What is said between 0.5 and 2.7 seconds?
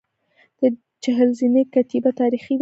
د چهل زینې کتیبه تاریخي ده